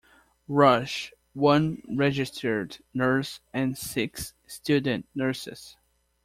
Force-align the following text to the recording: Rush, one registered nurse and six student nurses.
Rush, 0.47 1.13
one 1.33 1.83
registered 1.87 2.79
nurse 2.91 3.39
and 3.53 3.77
six 3.77 4.33
student 4.47 5.05
nurses. 5.13 5.77